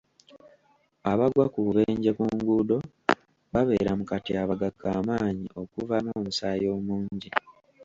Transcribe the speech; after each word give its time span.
Abagwa 1.11 1.45
ku 1.53 1.59
bubenje 1.65 2.09
ku 2.17 2.23
nguudo 2.33 2.77
babeera 3.51 3.91
mu 3.99 4.03
katyabaga 4.11 4.69
ka 4.79 4.93
maanyi 5.07 5.47
okuvaamu 5.61 6.09
omusaayi 6.19 6.65
omungi. 6.77 7.29